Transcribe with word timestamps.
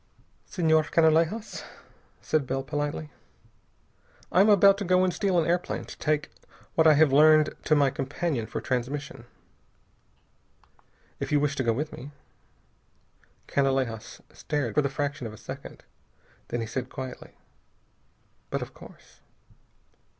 "Senhor 0.47 0.85
Canalejas," 0.89 1.63
said 2.23 2.47
Bell 2.47 2.63
politely, 2.63 3.11
"I 4.31 4.41
am 4.41 4.49
about 4.49 4.79
to 4.79 4.83
go 4.83 5.03
and 5.03 5.13
steal 5.13 5.37
an 5.37 5.45
airplane 5.47 5.85
to 5.85 5.95
take 5.99 6.31
what 6.73 6.87
I 6.87 6.95
have 6.95 7.13
learned 7.13 7.53
to 7.65 7.75
my 7.75 7.91
companion 7.91 8.47
for 8.47 8.59
transmission. 8.61 9.25
If 11.19 11.31
you 11.31 11.39
wish 11.39 11.55
to 11.57 11.63
go 11.63 11.73
with 11.73 11.93
me...." 11.93 12.09
Canalejas 13.47 14.21
stared 14.33 14.73
for 14.73 14.81
the 14.81 14.89
fraction 14.89 15.27
of 15.27 15.33
a 15.33 15.37
second. 15.37 15.83
Then 16.47 16.61
he 16.61 16.65
said 16.65 16.89
quietly: 16.89 17.33
"But 18.49 18.63
of 18.63 18.73
course." 18.73 19.19